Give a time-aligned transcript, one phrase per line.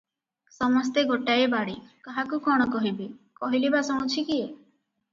[0.53, 1.77] ସମସ୍ତେ ଗୋଟାଏ ବାଡ଼େ,
[2.09, 3.11] କାହାକୁ କଣ କହିବେ,
[3.45, 4.53] କହିଲେ ବା ଶୁଣୁଛି କିଏ?